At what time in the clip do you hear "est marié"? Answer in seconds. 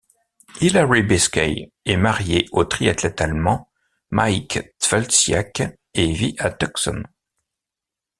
1.85-2.47